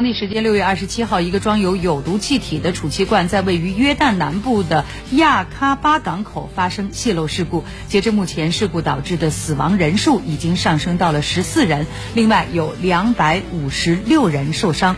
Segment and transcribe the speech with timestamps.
[0.00, 7.64] 当地时间六月二十七号一个装有有毒气体的储气罐在位于约旦南部的亚喀巴港口发生泄漏事故。
[7.86, 14.96] 截至目前事故导致的死亡人数已经上升到了十四人另外有两百五十六人受伤。